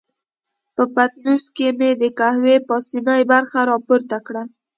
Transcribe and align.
په 0.75 0.83
پتنوس 0.93 1.45
کې 1.55 1.67
مې 1.77 1.89
د 2.01 2.03
قهوې 2.19 2.55
پاسنۍ 2.67 3.21
برخه 3.31 3.59
را 3.69 3.77
پورته 3.87 4.17
کړل. 4.25 4.47